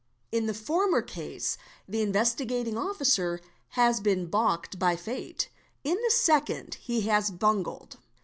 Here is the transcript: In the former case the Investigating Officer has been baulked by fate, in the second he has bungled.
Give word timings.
In 0.31 0.47
the 0.47 0.55
former 0.55 1.03
case 1.03 1.59
the 1.87 2.01
Investigating 2.01 2.75
Officer 2.75 3.39
has 3.77 3.99
been 3.99 4.25
baulked 4.25 4.79
by 4.79 4.95
fate, 4.95 5.47
in 5.83 5.93
the 5.95 6.09
second 6.09 6.73
he 6.81 7.01
has 7.01 7.29
bungled. 7.29 7.97